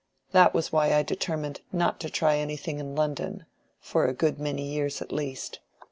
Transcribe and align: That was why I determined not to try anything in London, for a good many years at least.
That 0.31 0.55
was 0.55 0.71
why 0.71 0.95
I 0.95 1.03
determined 1.03 1.61
not 1.71 1.99
to 1.99 2.09
try 2.09 2.37
anything 2.37 2.79
in 2.79 2.95
London, 2.95 3.45
for 3.79 4.07
a 4.07 4.15
good 4.15 4.39
many 4.39 4.65
years 4.67 4.99
at 4.99 5.11
least. 5.11 5.59